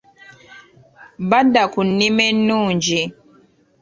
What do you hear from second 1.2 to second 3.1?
Badda ku nnima ennungi.